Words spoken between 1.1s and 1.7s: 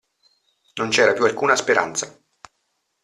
più alcuna